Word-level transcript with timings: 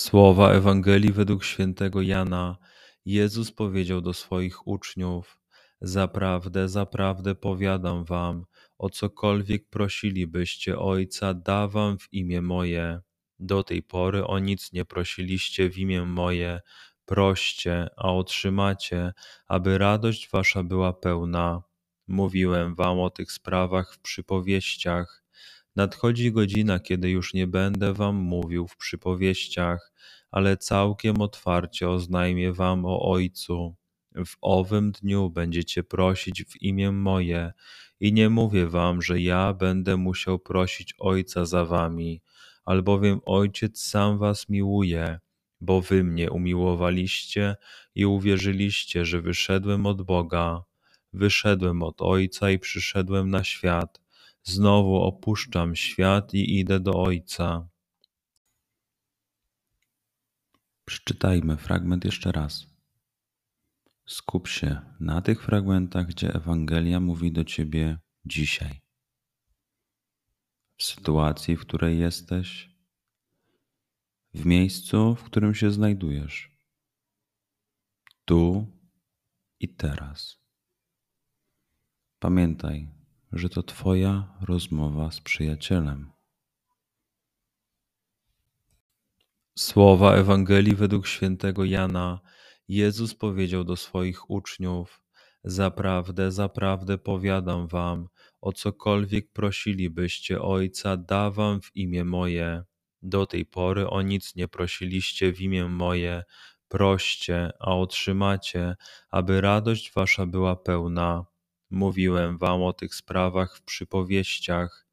Słowa 0.00 0.52
Ewangelii 0.52 1.12
według 1.12 1.44
świętego 1.44 2.02
Jana 2.02 2.56
Jezus 3.04 3.52
powiedział 3.52 4.00
do 4.00 4.12
swoich 4.12 4.66
uczniów: 4.66 5.38
Zaprawdę, 5.80 6.68
zaprawdę 6.68 7.34
powiadam 7.34 8.04
wam, 8.04 8.44
o 8.78 8.90
cokolwiek 8.90 9.68
prosilibyście 9.68 10.78
Ojca, 10.78 11.34
da 11.34 11.68
wam 11.68 11.98
w 11.98 12.12
imię 12.12 12.42
moje. 12.42 13.00
Do 13.38 13.62
tej 13.62 13.82
pory 13.82 14.26
o 14.26 14.38
nic 14.38 14.72
nie 14.72 14.84
prosiliście 14.84 15.70
w 15.70 15.78
imię 15.78 16.02
moje. 16.02 16.60
Proście, 17.04 17.88
a 17.96 18.12
otrzymacie, 18.12 19.12
aby 19.46 19.78
radość 19.78 20.30
wasza 20.30 20.62
była 20.62 20.92
pełna. 20.92 21.62
Mówiłem 22.08 22.74
wam 22.74 23.00
o 23.00 23.10
tych 23.10 23.32
sprawach 23.32 23.94
w 23.94 23.98
przypowieściach. 23.98 25.19
Nadchodzi 25.76 26.32
godzina, 26.32 26.80
kiedy 26.80 27.10
już 27.10 27.34
nie 27.34 27.46
będę 27.46 27.94
wam 27.94 28.16
mówił 28.16 28.68
w 28.68 28.76
przypowieściach, 28.76 29.92
ale 30.30 30.56
całkiem 30.56 31.20
otwarcie 31.20 31.88
oznajmię 31.88 32.52
wam 32.52 32.84
o 32.84 33.10
Ojcu. 33.10 33.76
W 34.26 34.36
owym 34.40 34.92
dniu 34.92 35.30
będziecie 35.30 35.82
prosić 35.82 36.44
w 36.44 36.62
imię 36.62 36.92
moje, 36.92 37.52
i 38.00 38.12
nie 38.12 38.30
mówię 38.30 38.66
wam, 38.66 39.02
że 39.02 39.20
ja 39.20 39.54
będę 39.54 39.96
musiał 39.96 40.38
prosić 40.38 40.94
Ojca 40.98 41.44
za 41.44 41.64
wami, 41.64 42.22
albowiem 42.64 43.20
Ojciec 43.26 43.82
sam 43.82 44.18
was 44.18 44.48
miłuje, 44.48 45.18
bo 45.60 45.80
wy 45.80 46.04
mnie 46.04 46.30
umiłowaliście 46.30 47.56
i 47.94 48.06
uwierzyliście, 48.06 49.04
że 49.04 49.20
wyszedłem 49.22 49.86
od 49.86 50.02
Boga. 50.02 50.62
Wyszedłem 51.12 51.82
od 51.82 52.02
Ojca 52.02 52.50
i 52.50 52.58
przyszedłem 52.58 53.30
na 53.30 53.44
świat. 53.44 54.00
Znowu 54.42 54.96
opuszczam 54.96 55.76
świat 55.76 56.34
i 56.34 56.58
idę 56.58 56.80
do 56.80 57.02
Ojca. 57.02 57.68
Przeczytajmy 60.84 61.56
fragment 61.56 62.04
jeszcze 62.04 62.32
raz. 62.32 62.66
Skup 64.06 64.48
się 64.48 64.80
na 65.00 65.22
tych 65.22 65.44
fragmentach, 65.44 66.06
gdzie 66.06 66.34
Ewangelia 66.34 67.00
mówi 67.00 67.32
do 67.32 67.44
ciebie 67.44 67.98
dzisiaj. 68.24 68.80
W 70.76 70.84
sytuacji, 70.84 71.56
w 71.56 71.60
której 71.60 71.98
jesteś, 71.98 72.70
w 74.34 74.46
miejscu, 74.46 75.14
w 75.14 75.22
którym 75.22 75.54
się 75.54 75.70
znajdujesz, 75.70 76.50
tu 78.24 78.66
i 79.60 79.68
teraz. 79.68 80.36
Pamiętaj, 82.18 82.88
że 83.32 83.48
to 83.48 83.62
Twoja 83.62 84.36
rozmowa 84.40 85.10
z 85.10 85.20
przyjacielem. 85.20 86.10
Słowa 89.58 90.14
Ewangelii 90.14 90.74
według 90.74 91.06
świętego 91.06 91.64
Jana 91.64 92.20
Jezus 92.68 93.14
powiedział 93.14 93.64
do 93.64 93.76
swoich 93.76 94.30
uczniów: 94.30 95.02
Zaprawdę, 95.44 96.32
zaprawdę 96.32 96.98
powiadam 96.98 97.68
wam, 97.68 98.08
o 98.40 98.52
cokolwiek 98.52 99.32
prosilibyście 99.32 100.42
Ojca, 100.42 100.96
da 100.96 101.30
wam 101.30 101.60
w 101.60 101.76
imię 101.76 102.04
moje. 102.04 102.64
Do 103.02 103.26
tej 103.26 103.46
pory 103.46 103.88
o 103.88 104.02
nic 104.02 104.36
nie 104.36 104.48
prosiliście 104.48 105.32
w 105.32 105.40
imię 105.40 105.68
moje. 105.68 106.24
Proście, 106.68 107.50
a 107.60 107.76
otrzymacie, 107.76 108.76
aby 109.10 109.40
radość 109.40 109.92
wasza 109.92 110.26
była 110.26 110.56
pełna. 110.56 111.29
Mówiłem 111.70 112.38
wam 112.38 112.62
o 112.62 112.72
tych 112.72 112.94
sprawach 112.94 113.56
w 113.56 113.62
przypowieściach. 113.62 114.86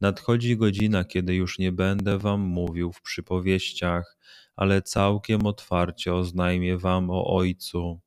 Nadchodzi 0.00 0.56
godzina, 0.56 1.04
kiedy 1.04 1.34
już 1.34 1.58
nie 1.58 1.72
będę 1.72 2.18
wam 2.18 2.40
mówił 2.40 2.92
w 2.92 3.02
przypowieściach, 3.02 4.16
ale 4.56 4.82
całkiem 4.82 5.46
otwarcie 5.46 6.14
oznajmię 6.14 6.78
wam 6.78 7.10
o 7.10 7.36
Ojcu. 7.36 8.00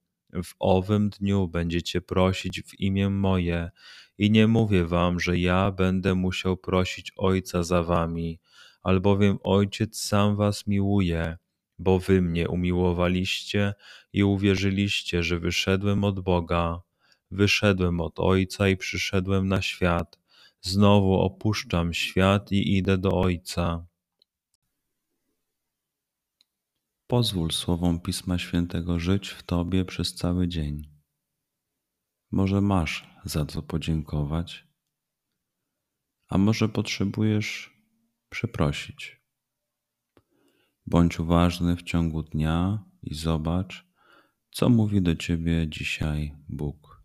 W 0.43 0.53
owym 0.59 1.09
dniu 1.09 1.47
będziecie 1.47 2.01
prosić 2.01 2.61
w 2.61 2.79
imię 2.79 3.09
moje, 3.09 3.71
i 4.17 4.31
nie 4.31 4.47
mówię 4.47 4.85
wam, 4.85 5.19
że 5.19 5.39
ja 5.39 5.71
będę 5.71 6.15
musiał 6.15 6.57
prosić 6.57 7.11
Ojca 7.17 7.63
za 7.63 7.83
wami, 7.83 8.39
albowiem 8.83 9.37
Ojciec 9.43 9.99
sam 9.99 10.35
was 10.35 10.67
miłuje, 10.67 11.37
bo 11.79 11.99
wy 11.99 12.21
mnie 12.21 12.49
umiłowaliście 12.49 13.73
i 14.13 14.23
uwierzyliście, 14.23 15.23
że 15.23 15.39
wyszedłem 15.39 16.03
od 16.03 16.19
Boga. 16.19 16.84
Wyszedłem 17.35 18.01
od 18.01 18.19
Ojca 18.19 18.69
i 18.69 18.77
przyszedłem 18.77 19.47
na 19.47 19.61
świat. 19.61 20.19
Znowu 20.61 21.13
opuszczam 21.13 21.93
świat 21.93 22.51
i 22.51 22.77
idę 22.77 22.97
do 22.97 23.11
Ojca. 23.11 23.87
Pozwól 27.07 27.51
słowom 27.51 27.99
Pisma 27.99 28.37
Świętego 28.37 28.99
żyć 28.99 29.29
w 29.29 29.43
Tobie 29.43 29.85
przez 29.85 30.15
cały 30.15 30.47
dzień. 30.47 30.89
Może 32.31 32.61
masz 32.61 33.09
za 33.25 33.45
co 33.45 33.61
podziękować, 33.61 34.67
a 36.29 36.37
może 36.37 36.69
potrzebujesz 36.69 37.73
przeprosić. 38.29 39.21
Bądź 40.85 41.19
uważny 41.19 41.75
w 41.75 41.83
ciągu 41.83 42.23
dnia 42.23 42.85
i 43.01 43.13
zobacz, 43.13 43.85
co 44.51 44.69
mówi 44.69 45.01
do 45.01 45.15
Ciebie 45.15 45.67
dzisiaj 45.69 46.35
Bóg. 46.49 47.04